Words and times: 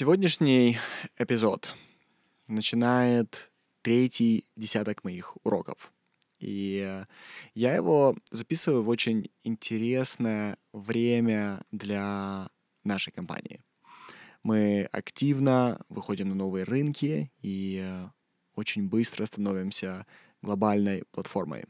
Сегодняшний 0.00 0.78
эпизод 1.18 1.74
начинает 2.48 3.52
третий 3.82 4.46
десяток 4.56 5.04
моих 5.04 5.36
уроков. 5.44 5.92
И 6.38 6.82
э, 6.82 7.04
я 7.52 7.74
его 7.74 8.16
записываю 8.30 8.82
в 8.82 8.88
очень 8.88 9.30
интересное 9.42 10.56
время 10.72 11.62
для 11.70 12.48
нашей 12.82 13.12
компании. 13.12 13.62
Мы 14.42 14.88
активно 14.90 15.78
выходим 15.90 16.30
на 16.30 16.34
новые 16.34 16.64
рынки 16.64 17.30
и 17.42 17.82
э, 17.84 18.06
очень 18.54 18.88
быстро 18.88 19.26
становимся 19.26 20.06
глобальной 20.40 21.04
платформой. 21.10 21.66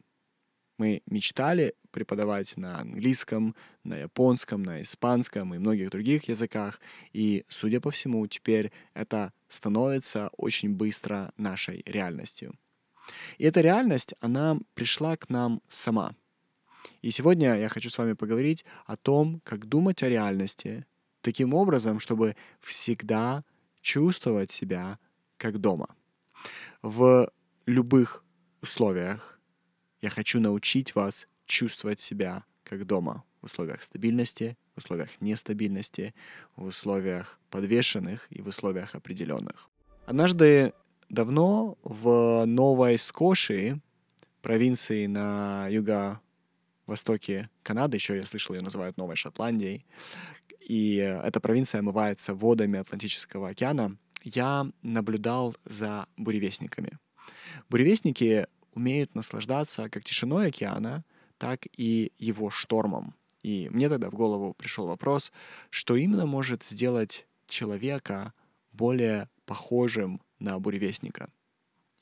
Мы 0.80 1.02
мечтали 1.10 1.74
преподавать 1.90 2.56
на 2.56 2.80
английском, 2.80 3.54
на 3.84 3.98
японском, 3.98 4.62
на 4.62 4.80
испанском 4.80 5.54
и 5.54 5.58
многих 5.58 5.90
других 5.90 6.26
языках. 6.30 6.80
И, 7.12 7.44
судя 7.50 7.82
по 7.82 7.90
всему, 7.90 8.26
теперь 8.26 8.72
это 8.94 9.34
становится 9.48 10.30
очень 10.38 10.70
быстро 10.70 11.34
нашей 11.36 11.82
реальностью. 11.84 12.54
И 13.36 13.44
эта 13.44 13.60
реальность, 13.60 14.14
она 14.20 14.58
пришла 14.72 15.18
к 15.18 15.28
нам 15.28 15.60
сама. 15.68 16.14
И 17.02 17.10
сегодня 17.10 17.58
я 17.58 17.68
хочу 17.68 17.90
с 17.90 17.98
вами 17.98 18.14
поговорить 18.14 18.64
о 18.86 18.96
том, 18.96 19.42
как 19.44 19.66
думать 19.66 20.02
о 20.02 20.08
реальности 20.08 20.86
таким 21.20 21.52
образом, 21.52 22.00
чтобы 22.00 22.36
всегда 22.62 23.44
чувствовать 23.82 24.50
себя 24.50 24.98
как 25.36 25.58
дома. 25.58 25.94
В 26.80 27.30
любых 27.66 28.24
условиях 28.62 29.39
я 30.00 30.10
хочу 30.10 30.40
научить 30.40 30.94
вас 30.94 31.26
чувствовать 31.46 32.00
себя 32.00 32.44
как 32.64 32.84
дома 32.86 33.24
в 33.40 33.46
условиях 33.46 33.82
стабильности, 33.82 34.56
в 34.74 34.78
условиях 34.78 35.08
нестабильности, 35.20 36.14
в 36.56 36.64
условиях 36.64 37.38
подвешенных 37.50 38.26
и 38.30 38.42
в 38.42 38.48
условиях 38.48 38.94
определенных. 38.94 39.68
Однажды 40.06 40.72
давно 41.08 41.78
в 41.82 42.44
Новой 42.46 42.98
Скошии, 42.98 43.80
провинции 44.42 45.06
на 45.06 45.68
юго-востоке 45.68 47.50
Канады, 47.62 47.96
еще 47.96 48.16
я 48.16 48.26
слышал, 48.26 48.54
ее 48.54 48.62
называют 48.62 48.96
Новой 48.96 49.16
Шотландией, 49.16 49.84
и 50.60 50.96
эта 50.96 51.40
провинция 51.40 51.80
омывается 51.80 52.34
водами 52.34 52.78
Атлантического 52.78 53.48
океана, 53.48 53.96
я 54.22 54.66
наблюдал 54.82 55.56
за 55.64 56.06
буревестниками. 56.16 56.98
Буревестники 57.68 58.46
умеют 58.74 59.14
наслаждаться 59.14 59.88
как 59.88 60.04
тишиной 60.04 60.48
океана, 60.48 61.04
так 61.38 61.66
и 61.76 62.12
его 62.18 62.50
штормом. 62.50 63.14
И 63.42 63.68
мне 63.70 63.88
тогда 63.88 64.10
в 64.10 64.14
голову 64.14 64.54
пришел 64.54 64.86
вопрос, 64.86 65.32
что 65.70 65.96
именно 65.96 66.26
может 66.26 66.62
сделать 66.62 67.26
человека 67.46 68.34
более 68.72 69.28
похожим 69.46 70.20
на 70.38 70.58
буревестника. 70.58 71.30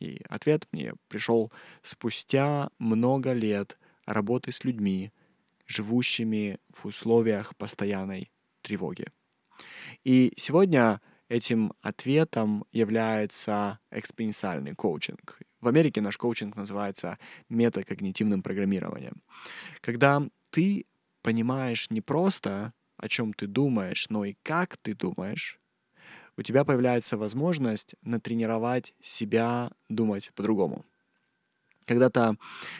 И 0.00 0.20
ответ 0.28 0.66
мне 0.72 0.94
пришел 1.08 1.52
спустя 1.82 2.70
много 2.78 3.32
лет 3.32 3.78
работы 4.06 4.52
с 4.52 4.64
людьми, 4.64 5.12
живущими 5.66 6.58
в 6.70 6.86
условиях 6.86 7.56
постоянной 7.56 8.30
тревоги. 8.62 9.06
И 10.04 10.32
сегодня 10.36 11.00
этим 11.28 11.72
ответом 11.82 12.64
является 12.72 13.78
экспоненциальный 13.90 14.74
коучинг. 14.74 15.40
В 15.60 15.68
Америке 15.68 16.00
наш 16.00 16.16
коучинг 16.16 16.56
называется 16.56 17.18
метакогнитивным 17.48 18.42
программированием. 18.42 19.22
Когда 19.80 20.22
ты 20.50 20.86
понимаешь 21.22 21.90
не 21.90 22.00
просто, 22.00 22.72
о 22.96 23.08
чем 23.08 23.32
ты 23.32 23.46
думаешь, 23.46 24.08
но 24.08 24.24
и 24.24 24.36
как 24.42 24.76
ты 24.76 24.94
думаешь, 24.94 25.58
у 26.36 26.42
тебя 26.42 26.64
появляется 26.64 27.16
возможность 27.16 27.96
натренировать 28.02 28.94
себя 29.00 29.72
думать 29.88 30.30
по-другому. 30.34 30.84
Когда-то 31.84 32.36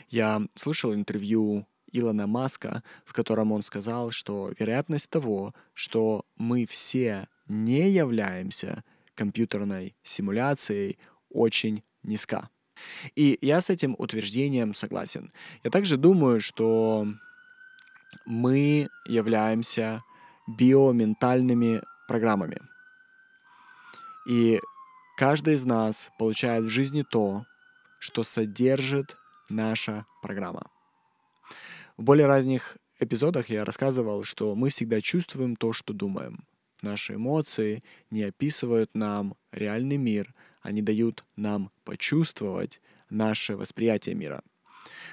я 0.08 0.42
слушал 0.54 0.94
интервью 0.94 1.66
Илона 1.90 2.26
Маска, 2.26 2.82
в 3.04 3.12
котором 3.12 3.50
он 3.52 3.62
сказал, 3.62 4.10
что 4.10 4.52
вероятность 4.58 5.10
того, 5.10 5.54
что 5.74 6.24
мы 6.36 6.66
все 6.66 7.26
не 7.48 7.90
являемся 7.90 8.84
компьютерной 9.14 9.96
симуляцией, 10.02 10.98
очень 11.30 11.82
низка. 12.02 12.50
И 13.16 13.38
я 13.40 13.60
с 13.60 13.70
этим 13.70 13.94
утверждением 13.98 14.74
согласен. 14.74 15.32
Я 15.64 15.70
также 15.70 15.96
думаю, 15.96 16.40
что 16.40 17.06
мы 18.26 18.88
являемся 19.06 20.02
биоментальными 20.46 21.82
программами. 22.06 22.60
И 24.28 24.60
каждый 25.16 25.54
из 25.54 25.64
нас 25.64 26.10
получает 26.18 26.64
в 26.64 26.68
жизни 26.68 27.02
то, 27.02 27.44
что 27.98 28.22
содержит 28.22 29.16
наша 29.48 30.06
программа. 30.22 30.70
В 31.96 32.02
более 32.02 32.26
разных 32.26 32.76
эпизодах 33.00 33.48
я 33.48 33.64
рассказывал, 33.64 34.24
что 34.24 34.54
мы 34.54 34.70
всегда 34.70 35.00
чувствуем 35.00 35.56
то, 35.56 35.72
что 35.72 35.92
думаем. 35.92 36.44
Наши 36.82 37.14
эмоции 37.14 37.82
не 38.10 38.22
описывают 38.22 38.94
нам 38.94 39.34
реальный 39.50 39.96
мир, 39.96 40.32
они 40.68 40.82
дают 40.82 41.24
нам 41.36 41.70
почувствовать 41.84 42.80
наше 43.10 43.56
восприятие 43.56 44.14
мира. 44.14 44.42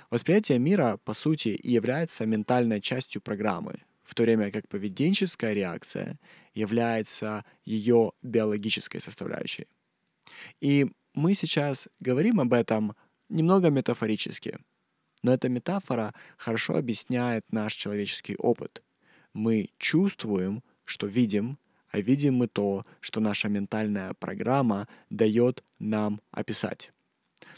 Восприятие 0.09 0.59
мира, 0.59 0.99
по 1.03 1.13
сути, 1.13 1.49
и 1.49 1.71
является 1.71 2.25
ментальной 2.25 2.81
частью 2.81 3.21
программы, 3.21 3.79
в 4.03 4.13
то 4.13 4.23
время 4.23 4.51
как 4.51 4.67
поведенческая 4.67 5.53
реакция 5.53 6.19
является 6.53 7.43
ее 7.63 8.11
биологической 8.21 8.99
составляющей. 8.99 9.67
И 10.61 10.87
мы 11.13 11.33
сейчас 11.33 11.87
говорим 11.99 12.39
об 12.39 12.53
этом 12.53 12.95
немного 13.29 13.69
метафорически, 13.69 14.59
но 15.23 15.33
эта 15.33 15.49
метафора 15.49 16.13
хорошо 16.37 16.75
объясняет 16.75 17.43
наш 17.51 17.73
человеческий 17.73 18.35
опыт. 18.37 18.83
Мы 19.33 19.69
чувствуем, 19.77 20.63
что 20.83 21.07
видим, 21.07 21.57
видим 22.01 22.35
мы 22.35 22.47
то, 22.47 22.85
что 22.99 23.19
наша 23.19 23.47
ментальная 23.49 24.13
программа 24.13 24.87
дает 25.09 25.63
нам 25.79 26.21
описать. 26.31 26.91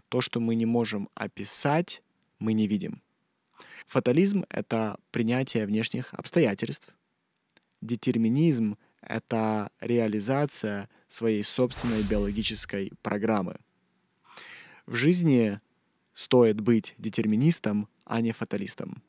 То, 0.10 0.22
что 0.22 0.40
мы 0.40 0.56
не 0.56 0.66
можем 0.66 1.10
описать, 1.16 2.02
мы 2.40 2.54
не 2.54 2.68
видим. 2.68 3.02
Фатализм— 3.86 4.46
это 4.50 5.00
принятие 5.12 5.66
внешних 5.66 6.14
обстоятельств. 6.14 6.90
Детерминизм— 7.82 8.78
это 9.02 9.72
реализация 9.80 10.90
своей 11.08 11.44
собственной 11.44 12.04
биологической 12.04 12.92
программы. 13.02 13.58
В 14.86 14.96
жизни 14.96 15.60
стоит 16.14 16.60
быть 16.60 16.96
детерминистом, 16.98 17.88
а 18.06 18.22
не 18.22 18.32
фаталистом. 18.32 19.04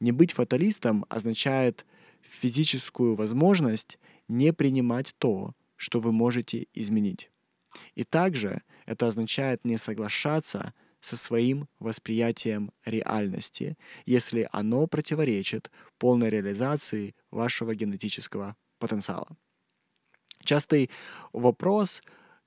Не 0.00 0.12
быть 0.12 0.32
фаталистом 0.32 1.04
означает 1.08 1.86
физическую 2.20 3.14
возможность 3.14 3.98
не 4.28 4.52
принимать 4.52 5.14
то, 5.18 5.54
что 5.76 6.00
вы 6.00 6.12
можете 6.12 6.66
изменить. 6.74 7.30
И 7.94 8.04
также 8.04 8.62
это 8.86 9.06
означает 9.06 9.64
не 9.64 9.76
соглашаться 9.76 10.72
со 11.00 11.16
своим 11.16 11.68
восприятием 11.78 12.72
реальности, 12.84 13.76
если 14.06 14.48
оно 14.52 14.86
противоречит 14.86 15.70
полной 15.98 16.30
реализации 16.30 17.14
вашего 17.30 17.74
генетического 17.74 18.56
потенциала. 18.78 19.36
Частый 20.42 20.90
вопрос, 21.32 22.02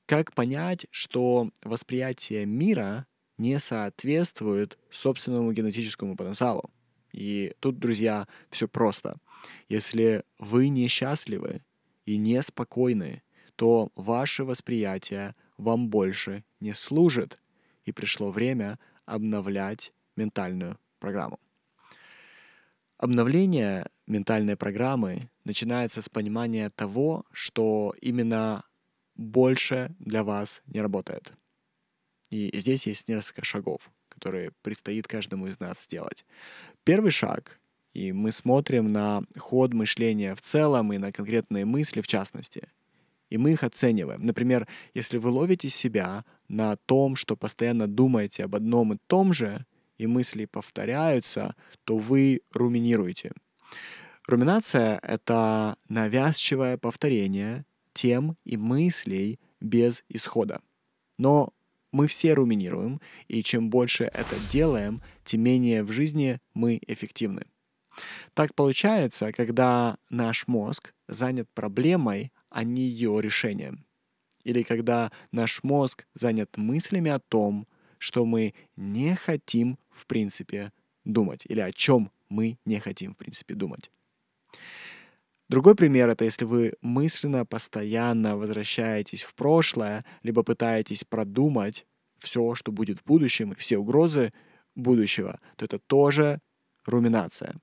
как 0.06 0.34
понять, 0.34 0.88
что 0.92 1.52
восприятие 1.64 2.46
мира 2.46 3.06
не 3.38 3.60
соответствует 3.60 4.78
собственному 4.90 5.54
генетическому 5.54 6.16
потенциалу. 6.16 6.70
И 7.12 7.54
тут, 7.60 7.80
друзья, 7.80 8.28
все 8.50 8.68
просто. 8.68 9.18
Если 9.70 10.24
вы 10.38 10.70
несчастливы 10.70 11.62
и 12.10 12.18
неспокойны, 12.18 13.22
то 13.56 13.92
ваше 13.96 14.44
восприятие 14.44 15.36
вам 15.58 15.90
больше 15.90 16.44
не 16.60 16.74
служит, 16.74 17.40
и 17.86 17.92
пришло 17.92 18.32
время 18.32 18.80
обновлять 19.06 19.94
ментальную 20.16 20.80
программу. 21.00 21.40
Обновление 22.98 23.92
ментальной 24.08 24.58
программы 24.58 25.30
начинается 25.44 26.02
с 26.02 26.10
понимания 26.10 26.72
того, 26.72 27.26
что 27.32 27.94
именно 28.02 28.64
больше 29.14 29.96
для 30.00 30.24
вас 30.24 30.64
не 30.66 30.82
работает. 30.82 31.34
И 32.32 32.50
здесь 32.56 32.88
есть 32.88 33.08
несколько 33.08 33.46
шагов, 33.46 33.92
которые 34.08 34.50
предстоит 34.64 35.08
каждому 35.08 35.46
из 35.46 35.60
нас 35.60 35.84
сделать. 35.84 36.26
Первый 36.84 37.12
шаг, 37.12 37.60
и 37.94 38.12
мы 38.12 38.32
смотрим 38.32 38.92
на 38.92 39.24
ход 39.38 39.74
мышления 39.74 40.36
в 40.36 40.42
целом 40.42 40.94
и 40.94 40.98
на 40.98 41.12
конкретные 41.12 41.66
мысли 41.66 42.02
в 42.02 42.08
частности– 42.08 42.68
и 43.30 43.38
мы 43.38 43.52
их 43.52 43.64
оцениваем. 43.64 44.20
Например, 44.26 44.68
если 44.94 45.18
вы 45.18 45.30
ловите 45.30 45.70
себя 45.70 46.26
на 46.48 46.76
том, 46.76 47.16
что 47.16 47.36
постоянно 47.36 47.88
думаете 47.88 48.44
об 48.44 48.56
одном 48.56 48.94
и 48.94 48.98
том 49.08 49.34
же, 49.34 49.66
и 49.98 50.08
мысли 50.08 50.46
повторяются, 50.46 51.56
то 51.84 51.98
вы 51.98 52.42
руминируете. 52.54 53.32
Руминация— 54.28 55.00
это 55.04 55.76
навязчивое 55.90 56.78
повторение 56.78 57.66
тем 57.94 58.38
и 58.46 58.56
мыслей 58.56 59.40
без 59.60 60.04
исхода. 60.10 60.62
Но 61.18 61.54
мы 61.92 62.08
все 62.08 62.34
руминируем, 62.34 63.02
и 63.28 63.44
чем 63.44 63.70
больше 63.70 64.06
это 64.06 64.36
делаем, 64.52 65.02
тем 65.24 65.42
менее 65.42 65.84
в 65.84 65.92
жизни 65.92 66.40
мы 66.54 66.80
эффективны. 66.88 67.46
Так 68.34 68.56
получается, 68.56 69.32
когда 69.32 69.98
наш 70.10 70.48
мозг 70.48 70.94
занят 71.08 71.50
проблемой, 71.54 72.32
а 72.50 72.64
не 72.64 72.82
ее 72.82 73.20
решением. 73.22 73.86
Или 74.44 74.64
когда 74.64 75.12
наш 75.32 75.64
мозг 75.64 76.08
занят 76.14 76.58
мыслями 76.58 77.12
о 77.12 77.20
том, 77.20 77.68
что 77.98 78.26
мы 78.26 78.54
не 78.76 79.16
хотим 79.16 79.78
в 79.92 80.06
принципе 80.06 80.72
думать, 81.04 81.46
или 81.48 81.60
о 81.60 81.72
чем 81.72 82.12
мы 82.30 82.58
не 82.66 82.80
хотим 82.80 83.14
в 83.14 83.18
принципе 83.18 83.56
думать. 83.56 83.92
Другой 85.50 85.76
пример— 85.76 86.10
это 86.12 86.26
если 86.26 86.46
вы 86.46 86.74
мысленно 86.82 87.44
постоянно 87.46 88.38
возвращаетесь 88.38 89.24
в 89.24 89.34
прошлое, 89.34 90.06
либо 90.22 90.44
пытаетесь 90.44 91.04
продумать 91.04 91.88
все, 92.20 92.54
что 92.54 92.72
будет 92.72 93.00
в 93.00 93.04
будущем, 93.04 93.56
все 93.56 93.78
угрозы 93.78 94.32
будущего, 94.76 95.40
то 95.56 95.66
это 95.66 95.80
тоже 95.80 96.40
руминация. 96.86 97.56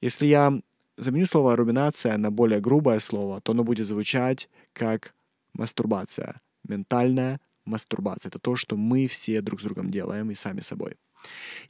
Если 0.00 0.26
я 0.26 0.60
заменю 0.96 1.26
слово 1.26 1.56
руминация 1.56 2.16
на 2.16 2.30
более 2.30 2.60
грубое 2.60 2.98
слово, 2.98 3.40
то 3.40 3.52
оно 3.52 3.64
будет 3.64 3.86
звучать 3.86 4.48
как 4.72 5.14
мастурбация, 5.52 6.40
ментальная 6.66 7.40
мастурбация. 7.64 8.30
Это 8.30 8.38
то, 8.38 8.56
что 8.56 8.76
мы 8.76 9.06
все 9.06 9.40
друг 9.40 9.60
с 9.60 9.64
другом 9.64 9.90
делаем 9.90 10.30
и 10.30 10.34
сами 10.34 10.60
собой. 10.60 10.96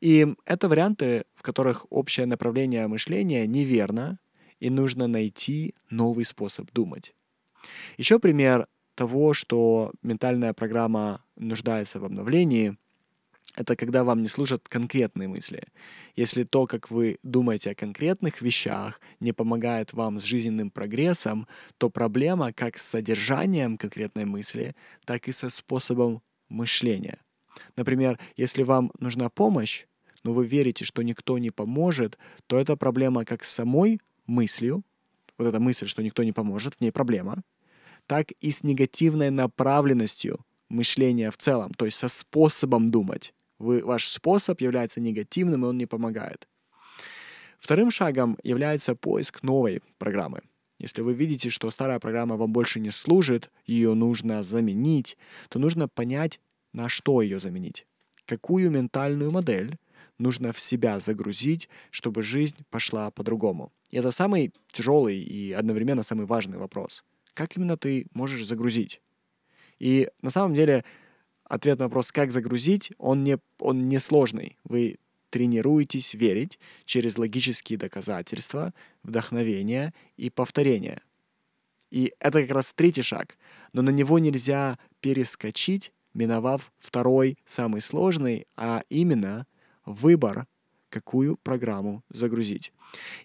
И 0.01 0.35
это 0.45 0.69
варианты, 0.69 1.25
в 1.35 1.43
которых 1.43 1.87
общее 1.91 2.27
направление 2.27 2.87
мышления 2.87 3.47
неверно, 3.47 4.19
и 4.61 4.71
нужно 4.71 5.07
найти 5.07 5.75
новый 5.91 6.25
способ 6.25 6.71
думать. 6.73 7.15
Еще 7.97 8.19
пример 8.19 8.67
того, 8.95 9.33
что 9.33 9.93
ментальная 10.03 10.53
программа 10.53 11.25
нуждается 11.37 12.01
в 12.01 12.05
обновлении, 12.05 12.77
это 13.59 13.75
когда 13.75 14.05
вам 14.05 14.23
не 14.23 14.29
служат 14.29 14.69
конкретные 14.69 15.27
мысли. 15.27 15.65
Если 16.15 16.45
то, 16.45 16.67
как 16.67 16.93
вы 16.93 17.19
думаете 17.25 17.73
о 17.73 17.75
конкретных 17.75 18.41
вещах, 18.41 19.01
не 19.19 19.33
помогает 19.33 19.93
вам 19.93 20.21
с 20.21 20.23
жизненным 20.23 20.71
прогрессом, 20.71 21.49
то 21.77 21.91
проблема 21.91 22.53
как 22.53 22.79
с 22.79 22.87
содержанием 22.87 23.77
конкретной 23.77 24.27
мысли, 24.27 24.77
так 25.05 25.27
и 25.27 25.33
со 25.33 25.49
способом 25.49 26.23
мышления. 26.49 27.19
Например, 27.77 28.21
если 28.37 28.63
вам 28.63 28.93
нужна 29.01 29.29
помощь, 29.29 29.87
но 30.23 30.33
вы 30.33 30.47
верите, 30.47 30.85
что 30.85 31.03
никто 31.03 31.37
не 31.39 31.51
поможет, 31.51 32.17
то 32.47 32.59
это 32.59 32.77
проблема 32.77 33.25
как 33.25 33.43
с 33.43 33.51
самой 33.51 34.01
мыслью, 34.27 34.85
вот 35.37 35.49
эта 35.49 35.59
мысль, 35.59 35.89
что 35.89 36.03
никто 36.05 36.23
не 36.23 36.33
поможет, 36.33 36.75
в 36.75 36.81
ней 36.81 36.93
проблема, 36.93 37.43
так 38.07 38.31
и 38.41 38.53
с 38.53 38.63
негативной 38.63 39.31
направленностью 39.31 40.39
мышления 40.69 41.33
в 41.33 41.37
целом, 41.37 41.75
то 41.75 41.87
есть 41.87 41.99
со 41.99 42.09
способом 42.09 42.91
думать. 42.93 43.35
Вы, 43.59 43.85
ваш 43.85 44.09
способ 44.09 44.61
является 44.61 45.01
негативным, 45.01 45.65
и 45.65 45.69
он 45.69 45.79
не 45.79 45.87
помогает. 45.87 46.49
Вторым 47.59 47.91
шагом 47.91 48.39
является 48.43 48.95
поиск 48.95 49.43
новой 49.43 49.83
программы. 49.99 50.43
Если 50.79 51.03
вы 51.03 51.13
видите, 51.13 51.51
что 51.51 51.71
старая 51.73 51.99
программа 51.99 52.37
вам 52.37 52.53
больше 52.53 52.79
не 52.79 52.91
служит, 52.91 53.51
ее 53.67 53.95
нужно 53.95 54.45
заменить, 54.45 55.19
то 55.49 55.59
нужно 55.59 55.89
понять, 55.89 56.41
на 56.73 56.89
что 56.89 57.21
ее 57.21 57.41
заменить. 57.41 57.85
Какую 58.27 58.71
ментальную 58.71 59.33
модель 59.33 59.77
нужно 60.19 60.53
в 60.53 60.61
себя 60.61 61.01
загрузить, 61.01 61.69
чтобы 61.91 62.23
жизнь 62.23 62.65
пошла 62.71 63.11
по-другому. 63.11 63.73
И 63.91 63.97
это 63.97 64.13
самый 64.13 64.53
тяжелый 64.71 65.19
и 65.19 65.53
одновременно 65.53 66.03
самый 66.03 66.27
важный 66.27 66.59
вопрос. 66.59 67.05
Как 67.35 67.57
именно 67.57 67.77
ты 67.77 68.07
можешь 68.13 68.47
загрузить? 68.47 69.01
И 69.79 70.09
на 70.23 70.31
самом 70.31 70.55
деле 70.55 70.85
ответ 71.49 71.79
на 71.79 71.87
вопрос, 71.87 72.13
как 72.13 72.31
загрузить, 72.31 72.93
он 72.99 73.25
не, 73.25 73.39
он 73.59 73.89
не 73.89 73.99
сложный. 73.99 74.57
Вы 74.65 74.99
тренируетесь 75.31 76.15
верить 76.15 76.59
через 76.85 77.19
логические 77.19 77.79
доказательства, 77.79 78.73
вдохновение 79.03 79.93
и 80.17 80.31
повторение. 80.31 81.03
И 81.91 82.13
это 82.21 82.43
как 82.43 82.51
раз 82.51 82.73
третий 82.75 83.03
шаг, 83.03 83.37
но 83.73 83.83
на 83.83 83.91
него 83.91 84.19
нельзя 84.19 84.79
перескочить, 85.01 85.93
миновав 86.15 86.73
второй, 86.79 87.39
самый 87.45 87.81
сложный, 87.81 88.47
а 88.57 88.83
именно 88.91 89.47
выбор, 89.85 90.47
какую 90.91 91.37
программу 91.37 92.03
загрузить. 92.11 92.73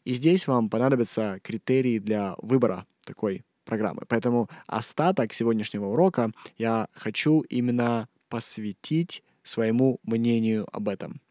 И 0.03 0.13
здесь 0.13 0.47
вам 0.47 0.69
понадобятся 0.69 1.39
критерии 1.41 1.99
для 1.99 2.35
выбора 2.37 2.85
такой 3.05 3.43
программы. 3.65 4.03
Поэтому 4.07 4.49
остаток 4.67 5.33
сегодняшнего 5.33 5.87
урока 5.87 6.31
я 6.57 6.87
хочу 6.93 7.41
именно 7.41 8.07
посвятить 8.33 9.21
своему 9.43 9.99
мнению 10.01 10.67
об 10.75 10.89
этом. 10.89 11.21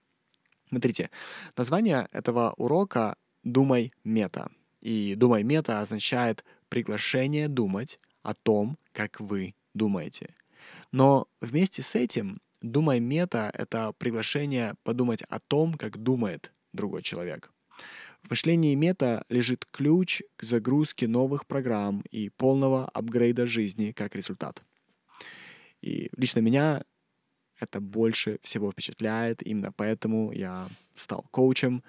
Смотрите, 0.69 1.10
название 1.56 2.06
этого 2.12 2.54
урока 2.56 3.16
«Думай 3.43 3.93
мета». 4.04 4.52
И 4.81 5.16
«Думай 5.16 5.43
мета» 5.43 5.81
означает 5.81 6.44
приглашение 6.69 7.49
думать 7.49 7.99
о 8.22 8.34
том, 8.34 8.78
как 8.93 9.19
вы 9.19 9.56
думаете. 9.75 10.37
Но 10.93 11.26
вместе 11.40 11.82
с 11.82 11.96
этим 11.96 12.40
«Думай 12.60 13.00
мета»— 13.00 13.50
это 13.55 13.93
приглашение 13.98 14.76
подумать 14.84 15.22
о 15.22 15.40
том, 15.40 15.75
как 15.75 16.00
думает 16.00 16.52
другой 16.72 17.02
человек. 17.02 17.50
В 18.22 18.31
мышлении 18.31 18.76
мета 18.76 19.25
лежит 19.28 19.64
ключ 19.64 20.22
к 20.37 20.44
загрузке 20.44 21.08
новых 21.08 21.48
программ 21.48 22.05
и 22.12 22.28
полного 22.28 22.88
апгрейда 22.90 23.44
жизни 23.46 23.90
как 23.90 24.14
результат. 24.14 24.62
И 25.81 26.10
лично 26.16 26.38
меня 26.38 26.84
это 27.62 27.80
больше 27.80 28.38
всего 28.42 28.70
впечатляет, 28.72 29.46
именно 29.46 29.72
поэтому 29.72 30.32
я 30.32 30.68
стал 30.94 31.24
коучем. 31.30 31.82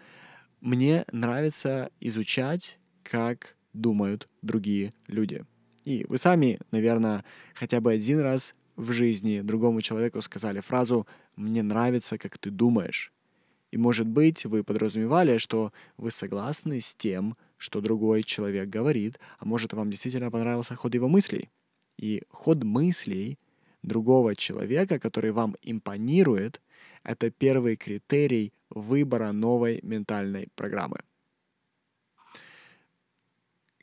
Мне 0.61 1.05
нравится 1.11 1.89
изучать, 1.99 2.77
как 3.03 3.55
думают 3.73 4.29
другие 4.41 4.93
люди. 5.07 5.45
И 5.83 6.05
вы 6.07 6.17
сами, 6.17 6.59
наверное, 6.71 7.25
хотя 7.53 7.81
бы 7.81 7.91
один 7.91 8.19
раз 8.19 8.55
в 8.75 8.91
жизни 8.91 9.41
другому 9.41 9.81
человеку 9.81 10.21
сказали 10.21 10.61
фразу 10.61 11.07
«мне 11.35 11.61
нравится, 11.63 12.17
как 12.17 12.37
ты 12.37 12.49
думаешь». 12.49 13.11
И, 13.71 13.77
может 13.77 14.07
быть, 14.07 14.45
вы 14.45 14.63
подразумевали, 14.63 15.39
что 15.39 15.73
вы 15.97 16.11
согласны 16.11 16.79
с 16.79 16.95
тем, 16.95 17.35
что 17.57 17.81
другой 17.81 18.21
человек 18.21 18.69
говорит, 18.69 19.19
а 19.39 19.45
может, 19.45 19.73
вам 19.73 19.89
действительно 19.89 20.29
понравился 20.29 20.75
ход 20.75 20.93
его 20.93 21.07
мыслей. 21.07 21.49
И 21.97 22.21
ход 22.29 22.63
мыслей 22.63 23.39
другого 23.83 24.35
человека, 24.35 24.99
который 24.99 25.31
вам 25.31 25.55
импонирует, 25.61 26.61
это 27.03 27.29
первый 27.29 27.75
критерий 27.75 28.53
выбора 28.69 29.31
новой 29.31 29.79
ментальной 29.83 30.47
программы. 30.55 30.97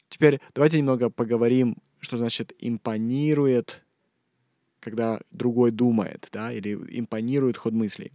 Теперь 0.09 0.41
давайте 0.55 0.79
немного 0.79 1.11
поговорим, 1.11 1.77
что 2.01 2.17
значит 2.17 2.53
импонирует, 2.59 3.85
когда 4.81 5.21
другой 5.31 5.71
думает, 5.71 6.29
да, 6.33 6.53
или 6.53 6.75
импонирует 6.99 7.57
ход 7.57 7.73
мыслей. 7.73 8.13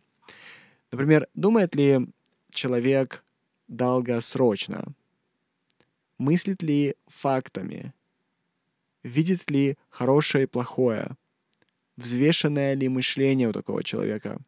Например, 0.91 1.27
думает 1.33 1.75
ли 1.75 1.99
человек 2.49 3.23
долгосрочно? 3.67 4.93
Мыслит 6.17 6.63
ли 6.63 6.95
фактами? 7.07 7.93
Видит 9.03 9.49
ли 9.51 9.77
хорошее 9.89 10.45
и 10.45 10.47
плохое? 10.47 11.15
Взвешенное 11.97 12.73
ли 12.73 12.89
мышление 12.89 13.49
у 13.49 13.53
такого 13.53 13.83
человека? 13.83 14.39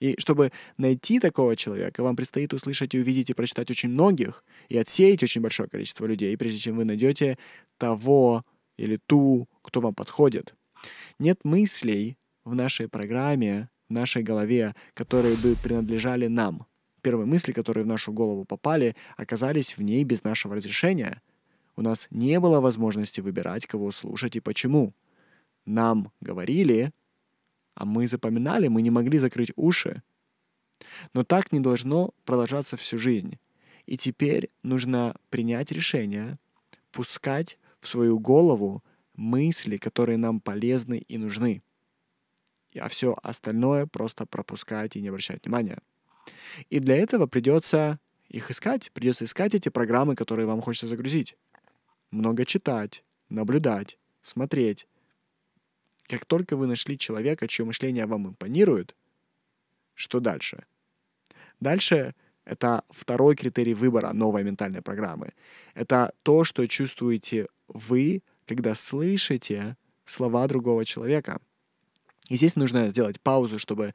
И 0.00 0.14
чтобы 0.18 0.50
найти 0.78 1.20
такого 1.20 1.56
человека, 1.56 2.02
вам 2.02 2.16
предстоит 2.16 2.54
услышать 2.54 2.94
и 2.94 2.98
увидеть 2.98 3.30
и 3.30 3.34
прочитать 3.34 3.70
очень 3.70 3.90
многих 3.90 4.44
и 4.68 4.78
отсеять 4.78 5.22
очень 5.22 5.42
большое 5.42 5.68
количество 5.68 6.06
людей, 6.06 6.36
прежде 6.36 6.58
чем 6.58 6.76
вы 6.76 6.84
найдете 6.84 7.38
того 7.76 8.44
или 8.78 8.98
ту, 9.06 9.46
кто 9.62 9.80
вам 9.80 9.94
подходит. 9.94 10.54
Нет 11.18 11.40
мыслей 11.44 12.16
в 12.44 12.54
нашей 12.54 12.88
программе, 12.88 13.68
в 13.90 13.92
нашей 13.92 14.22
голове, 14.22 14.74
которые 14.94 15.36
бы 15.36 15.54
принадлежали 15.62 16.28
нам. 16.28 16.66
Первые 17.02 17.26
мысли, 17.26 17.52
которые 17.52 17.84
в 17.84 17.88
нашу 17.88 18.12
голову 18.12 18.44
попали, 18.44 18.96
оказались 19.16 19.76
в 19.76 19.82
ней 19.82 20.04
без 20.04 20.24
нашего 20.24 20.54
разрешения. 20.54 21.20
У 21.76 21.82
нас 21.82 22.08
не 22.10 22.40
было 22.40 22.60
возможности 22.60 23.20
выбирать, 23.20 23.66
кого 23.66 23.92
слушать 23.92 24.36
и 24.36 24.40
почему. 24.40 24.94
Нам 25.66 26.12
говорили, 26.20 26.92
а 27.74 27.84
мы 27.84 28.06
запоминали, 28.06 28.68
мы 28.68 28.82
не 28.82 28.90
могли 28.90 29.18
закрыть 29.18 29.52
уши. 29.56 30.02
Но 31.12 31.24
так 31.24 31.52
не 31.52 31.60
должно 31.60 32.14
продолжаться 32.24 32.76
всю 32.76 32.98
жизнь. 32.98 33.38
И 33.86 33.96
теперь 33.96 34.50
нужно 34.62 35.16
принять 35.30 35.72
решение, 35.72 36.38
пускать 36.92 37.58
в 37.80 37.88
свою 37.88 38.18
голову 38.18 38.82
мысли, 39.14 39.76
которые 39.76 40.16
нам 40.16 40.40
полезны 40.40 40.98
и 41.08 41.18
нужны 41.18 41.62
а 42.78 42.88
все 42.88 43.16
остальное 43.22 43.86
просто 43.86 44.26
пропускать 44.26 44.96
и 44.96 45.00
не 45.00 45.08
обращать 45.08 45.44
внимания. 45.44 45.78
И 46.68 46.78
для 46.78 46.96
этого 46.96 47.26
придется 47.26 47.98
их 48.28 48.50
искать, 48.50 48.92
придется 48.92 49.24
искать 49.24 49.54
эти 49.54 49.68
программы, 49.68 50.14
которые 50.14 50.46
вам 50.46 50.60
хочется 50.60 50.86
загрузить. 50.86 51.36
Много 52.10 52.44
читать, 52.44 53.02
наблюдать, 53.28 53.98
смотреть. 54.22 54.86
Как 56.10 56.24
только 56.24 56.56
вы 56.56 56.66
нашли 56.66 56.98
человека, 56.98 57.46
чье 57.46 57.64
мышление 57.64 58.04
вам 58.06 58.30
импонирует, 58.30 58.96
что 59.94 60.18
дальше? 60.18 60.64
Дальше 61.60 62.16
это 62.44 62.82
второй 62.90 63.36
критерий 63.36 63.74
выбора 63.74 64.12
новой 64.12 64.42
ментальной 64.42 64.82
программы. 64.82 65.34
Это 65.74 66.12
то, 66.24 66.42
что 66.42 66.66
чувствуете 66.66 67.46
вы, 67.68 68.24
когда 68.44 68.74
слышите 68.74 69.76
слова 70.04 70.48
другого 70.48 70.84
человека. 70.84 71.40
И 72.28 72.36
здесь 72.36 72.56
нужно 72.56 72.88
сделать 72.88 73.20
паузу, 73.20 73.60
чтобы 73.60 73.94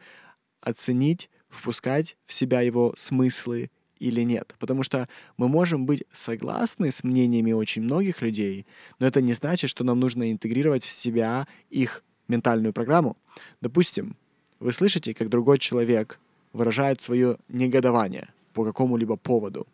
оценить, 0.61 1.29
впускать 1.49 2.17
в 2.25 2.33
себя 2.33 2.61
его 2.61 2.93
смыслы 2.95 3.71
или 3.99 4.21
нет. 4.21 4.55
Потому 4.59 4.83
что 4.83 5.07
мы 5.37 5.47
можем 5.47 5.85
быть 5.85 6.03
согласны 6.11 6.91
с 6.91 7.03
мнениями 7.03 7.51
очень 7.51 7.83
многих 7.83 8.21
людей, 8.21 8.65
но 8.99 9.07
это 9.07 9.21
не 9.21 9.33
значит, 9.33 9.69
что 9.69 9.83
нам 9.83 9.99
нужно 9.99 10.31
интегрировать 10.31 10.83
в 10.83 10.91
себя 10.91 11.47
их 11.69 12.03
ментальную 12.27 12.73
программу. 12.73 13.17
Допустим, 13.61 14.15
вы 14.59 14.73
слышите, 14.73 15.13
как 15.13 15.29
другой 15.29 15.59
человек 15.59 16.19
выражает 16.53 17.01
свое 17.01 17.37
негодование 17.49 18.29
по 18.53 18.63
какому-либо 18.63 19.17
поводу. 19.17 19.67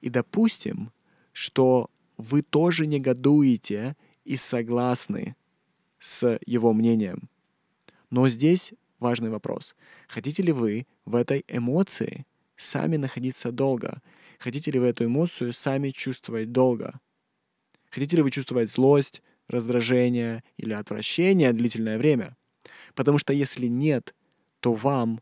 И 0.00 0.10
допустим, 0.10 0.92
что 1.32 1.90
вы 2.16 2.42
тоже 2.42 2.86
негодуете 2.86 3.96
и 4.24 4.36
согласны 4.36 5.34
с 5.98 6.38
его 6.46 6.72
мнением. 6.72 7.28
Но 8.10 8.28
здесь 8.28 8.72
важный 9.00 9.30
вопрос. 9.30 9.74
Хотите 10.08 10.42
ли 10.42 10.52
вы 10.52 10.86
в 11.04 11.16
этой 11.16 11.44
эмоции 11.48 12.24
сами 12.56 12.96
находиться 12.96 13.52
долго? 13.52 14.02
Хотите 14.38 14.70
ли 14.70 14.78
вы 14.78 14.86
эту 14.86 15.04
эмоцию 15.04 15.52
сами 15.52 15.90
чувствовать 15.90 16.52
долго? 16.52 17.00
Хотите 17.90 18.16
ли 18.16 18.22
вы 18.22 18.30
чувствовать 18.30 18.70
злость, 18.70 19.22
раздражение 19.48 20.42
или 20.56 20.72
отвращение 20.72 21.52
длительное 21.52 21.98
время? 21.98 22.36
Потому 22.94 23.18
что 23.18 23.32
если 23.32 23.66
нет, 23.66 24.14
то 24.60 24.74
вам 24.74 25.20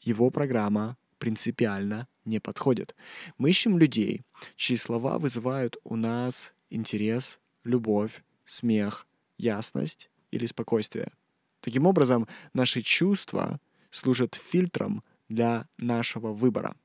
его 0.00 0.30
программа 0.30 0.96
принципиально 1.18 2.08
не 2.24 2.40
подходит. 2.40 2.94
Мы 3.38 3.50
ищем 3.50 3.78
людей, 3.78 4.22
чьи 4.56 4.76
слова 4.76 5.18
вызывают 5.18 5.76
у 5.84 5.96
нас 5.96 6.54
интерес, 6.70 7.38
любовь, 7.64 8.22
смех, 8.44 9.06
ясность 9.38 10.10
или 10.30 10.46
спокойствие. 10.46 11.12
Таким 11.60 11.86
образом, 11.86 12.26
наши 12.54 12.80
чувства 12.80 13.60
служат 13.90 14.34
фильтром 14.34 15.02
для 15.30 15.66
нашего 15.78 16.34
выбора. 16.34 16.76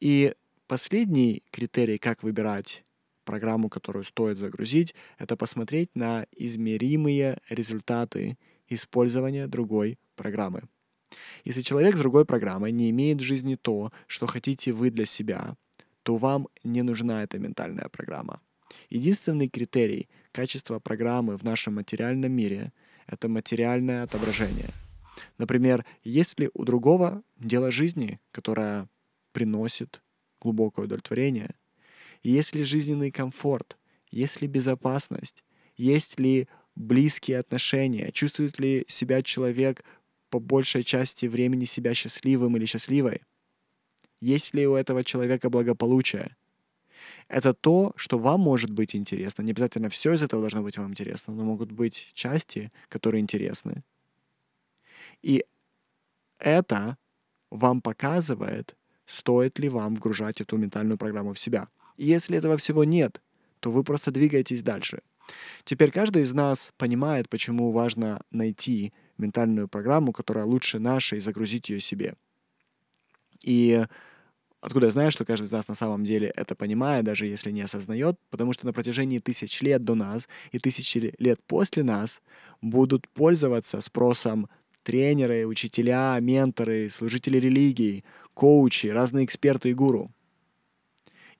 И 0.00 0.34
последний 0.66 1.42
критерий, 1.50 1.96
как 1.96 2.22
выбирать 2.22 2.84
программу, 3.24 3.68
которую 3.68 4.04
стоит 4.04 4.36
загрузить, 4.36 4.94
это 5.18 5.36
посмотреть 5.36 5.90
на 5.94 6.26
измеримые 6.32 7.40
результаты 7.48 8.36
использования 8.68 9.46
другой 9.46 9.98
программы. 10.16 10.62
Если 11.44 11.62
человек 11.62 11.96
с 11.96 11.98
другой 11.98 12.24
программой 12.26 12.72
не 12.72 12.90
имеет 12.90 13.18
в 13.18 13.24
жизни 13.24 13.54
то, 13.54 13.90
что 14.06 14.26
хотите 14.26 14.72
вы 14.72 14.90
для 14.90 15.06
себя, 15.06 15.56
то 16.02 16.16
вам 16.16 16.48
не 16.64 16.82
нужна 16.82 17.22
эта 17.22 17.38
ментальная 17.38 17.88
программа. 17.88 18.40
Единственный 18.90 19.48
критерий 19.48 20.08
качества 20.32 20.78
программы 20.78 21.36
в 21.36 21.44
нашем 21.44 21.74
материальном 21.76 22.32
мире— 22.32 22.72
это 23.06 23.28
материальное 23.28 24.02
отображение. 24.02 24.70
Например, 25.38 25.84
есть 26.04 26.38
ли 26.40 26.50
у 26.54 26.64
другого 26.64 27.22
дело 27.38 27.70
жизни, 27.70 28.20
которое 28.32 28.88
приносит 29.32 30.02
глубокое 30.40 30.86
удовлетворение? 30.86 31.54
Есть 32.22 32.54
ли 32.54 32.64
жизненный 32.64 33.10
комфорт? 33.10 33.78
Есть 34.10 34.40
ли 34.40 34.48
безопасность? 34.48 35.44
Есть 35.76 36.18
ли 36.18 36.48
близкие 36.74 37.38
отношения? 37.38 38.10
Чувствует 38.12 38.58
ли 38.58 38.84
себя 38.88 39.22
человек 39.22 39.84
по 40.30 40.40
большей 40.40 40.82
части 40.82 41.26
времени 41.26 41.64
себя 41.64 41.94
счастливым 41.94 42.56
или 42.56 42.66
счастливой? 42.66 43.22
Есть 44.20 44.54
ли 44.54 44.66
у 44.66 44.74
этого 44.74 45.04
человека 45.04 45.50
благополучие? 45.50 46.36
Это 47.28 47.52
то, 47.52 47.92
что 47.96 48.18
вам 48.18 48.40
может 48.40 48.70
быть 48.70 48.96
интересно. 48.96 49.42
Не 49.42 49.52
обязательно 49.52 49.88
все 49.88 50.14
из 50.14 50.22
этого 50.22 50.42
должно 50.42 50.62
быть 50.62 50.78
вам 50.78 50.90
интересно, 50.90 51.34
но 51.34 51.44
могут 51.44 51.70
быть 51.70 52.10
части, 52.14 52.72
которые 52.88 53.20
интересны. 53.20 53.84
И 55.22 55.44
это 56.38 56.96
вам 57.50 57.80
показывает, 57.80 58.76
стоит 59.06 59.58
ли 59.58 59.68
вам 59.68 59.96
вгружать 59.96 60.40
эту 60.40 60.56
ментальную 60.56 60.98
программу 60.98 61.32
в 61.32 61.38
себя. 61.38 61.68
Если 61.96 62.36
этого 62.36 62.56
всего 62.56 62.84
нет, 62.84 63.20
то 63.60 63.70
вы 63.70 63.82
просто 63.82 64.10
двигаетесь 64.10 64.62
дальше. 64.62 65.02
Теперь 65.64 65.90
каждый 65.90 66.22
из 66.22 66.32
нас 66.32 66.72
понимает, 66.76 67.28
почему 67.28 67.72
важно 67.72 68.22
найти 68.30 68.92
ментальную 69.18 69.68
программу, 69.68 70.12
которая 70.12 70.44
лучше 70.44 70.78
нашей, 70.78 71.18
и 71.18 71.20
загрузить 71.20 71.68
ее 71.68 71.80
себе. 71.80 72.14
И 73.42 73.84
откуда 74.60 74.86
я 74.86 74.92
знаю, 74.92 75.10
что 75.10 75.24
каждый 75.24 75.46
из 75.46 75.52
нас 75.52 75.68
на 75.68 75.74
самом 75.74 76.04
деле 76.04 76.28
это 76.28 76.54
понимает, 76.54 77.04
даже 77.04 77.26
если 77.26 77.50
не 77.50 77.62
осознает, 77.62 78.18
потому 78.30 78.52
что 78.52 78.66
на 78.66 78.72
протяжении 78.72 79.18
тысяч 79.18 79.60
лет 79.60 79.84
до 79.84 79.94
нас 79.94 80.28
и 80.52 80.58
тысячи 80.58 81.14
лет 81.18 81.40
после 81.46 81.82
нас 81.82 82.22
будут 82.60 83.08
пользоваться 83.08 83.80
спросом 83.80 84.48
тренеры, 84.88 85.46
учителя, 85.46 86.18
менторы, 86.18 86.88
служители 86.88 87.38
религии, 87.38 88.04
коучи, 88.32 88.86
разные 88.86 89.26
эксперты 89.26 89.68
и 89.68 89.74
гуру. 89.74 90.08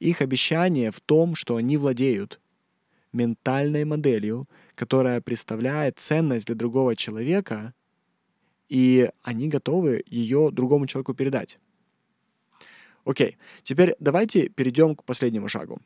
Их 0.01 0.21
обещание 0.21 0.91
в 0.91 1.01
том, 1.01 1.35
что 1.35 1.57
они 1.57 1.79
владеют 1.79 2.41
ментальной 3.15 3.87
моделью, 3.87 4.47
которая 4.75 5.23
представляет 5.23 5.99
ценность 5.99 6.45
для 6.45 6.57
другого 6.57 6.95
человека, 6.95 7.73
и 8.69 9.09
они 9.23 9.49
готовы 9.49 10.05
ее 10.07 10.51
другому 10.53 10.87
человеку 10.87 11.15
передать. 11.15 11.59
Окей, 13.07 13.39
теперь 13.63 13.95
давайте 13.99 14.51
перейдем 14.51 14.95
к 14.95 15.05
последнему 15.05 15.49
шагу. 15.49 15.81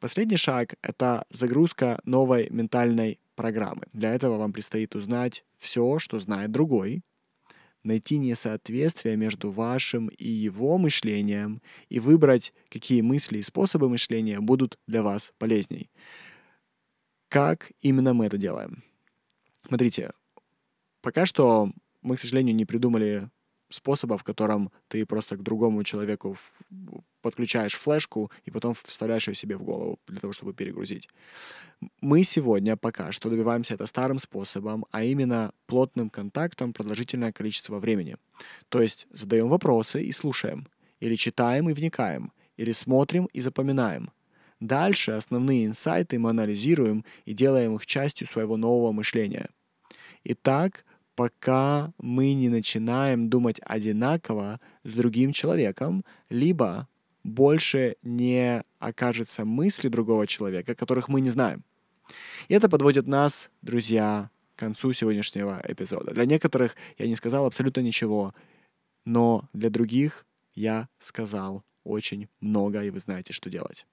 Последний 0.00 0.36
шаг— 0.36 0.74
это 0.82 1.24
загрузка 1.30 2.00
новой 2.04 2.48
ментальной 2.50 3.18
программы. 3.34 3.82
Для 3.92 4.14
этого 4.14 4.38
вам 4.38 4.52
предстоит 4.52 4.94
узнать 4.94 5.44
все, 5.56 5.98
что 5.98 6.20
знает 6.20 6.50
другой, 6.50 7.02
найти 7.82 8.18
несоответствие 8.18 9.16
между 9.16 9.50
вашим 9.50 10.08
и 10.08 10.28
его 10.28 10.78
мышлением 10.78 11.62
и 11.88 12.00
выбрать, 12.00 12.52
какие 12.68 13.00
мысли 13.00 13.38
и 13.38 13.42
способы 13.42 13.88
мышления 13.88 14.40
будут 14.40 14.78
для 14.86 15.02
вас 15.02 15.32
полезней. 15.38 15.90
Как 17.28 17.72
именно 17.80 18.14
мы 18.14 18.26
это 18.26 18.36
делаем? 18.36 18.84
Смотрите, 19.66 20.12
пока 21.00 21.26
что 21.26 21.72
мы, 22.02 22.16
к 22.16 22.20
сожалению, 22.20 22.54
не 22.54 22.64
придумали 22.64 23.30
способа, 23.72 24.16
в 24.16 24.24
котором 24.24 24.70
ты 24.88 25.04
просто 25.06 25.36
к 25.36 25.42
другому 25.42 25.84
человеку 25.84 26.36
подключаешь 27.22 27.74
флешку 27.74 28.30
и 28.44 28.50
потом 28.50 28.74
вставляешь 28.74 29.28
ее 29.28 29.34
себе 29.34 29.56
в 29.56 29.62
голову 29.62 29.98
для 30.06 30.20
того, 30.20 30.32
чтобы 30.32 30.54
перегрузить. 30.54 31.08
Мы 32.00 32.24
сегодня 32.24 32.76
пока 32.76 33.12
что 33.12 33.30
добиваемся 33.30 33.74
это 33.74 33.86
старым 33.86 34.18
способом, 34.18 34.84
а 34.90 35.04
именно 35.04 35.52
плотным 35.66 36.10
контактом 36.10 36.72
продолжительное 36.72 37.32
количество 37.32 37.78
времени. 37.78 38.16
То 38.68 38.82
есть 38.82 39.06
задаем 39.10 39.48
вопросы 39.48 40.02
и 40.02 40.12
слушаем, 40.12 40.68
или 41.00 41.16
читаем 41.16 41.68
и 41.68 41.72
вникаем, 41.72 42.32
или 42.56 42.72
смотрим 42.72 43.26
и 43.32 43.40
запоминаем— 43.40 44.10
Дальше 44.62 45.10
основные 45.10 45.66
инсайты 45.66 46.20
мы 46.20 46.30
анализируем 46.30 47.04
и 47.24 47.32
делаем 47.32 47.74
их 47.74 47.84
частью 47.84 48.28
своего 48.28 48.56
нового 48.56 48.92
мышления. 48.92 49.48
Итак, 50.22 50.84
пока 51.14 51.92
мы 51.98 52.34
не 52.34 52.48
начинаем 52.48 53.28
думать 53.28 53.60
одинаково 53.62 54.60
с 54.84 54.92
другим 54.92 55.32
человеком, 55.32 56.04
либо 56.30 56.88
больше 57.24 57.96
не 58.02 58.62
окажется 58.78 59.44
мысли 59.44 59.88
другого 59.88 60.26
человека, 60.26 60.74
которых 60.74 61.08
мы 61.08 61.20
не 61.20 61.30
знаем. 61.30 61.64
И 62.48 62.54
это 62.54 62.68
подводит 62.68 63.06
нас, 63.06 63.50
друзья, 63.62 64.30
к 64.56 64.58
концу 64.58 64.92
сегодняшнего 64.92 65.62
эпизода. 65.66 66.12
Для 66.12 66.24
некоторых 66.24 66.76
я 66.98 67.06
не 67.06 67.16
сказал 67.16 67.46
абсолютно 67.46 67.80
ничего, 67.80 68.34
но 69.04 69.48
для 69.52 69.70
других 69.70 70.26
я 70.54 70.88
сказал 70.98 71.64
очень 71.84 72.28
много, 72.40 72.82
и 72.82 72.90
вы 72.90 73.00
знаете, 73.00 73.32
что 73.32 73.50
делать. 73.50 73.86